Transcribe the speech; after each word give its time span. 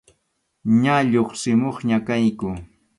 Ña 0.81 0.97
lluqsimuqña 1.11 1.97
kayku. 2.07 2.49